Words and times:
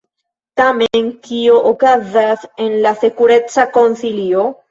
Tamen 0.61 1.09
kio 1.27 1.59
okazas 1.73 2.47
en 2.65 2.73
la 2.87 2.95
Sekureca 3.05 3.67
Konsilio? 3.79 4.47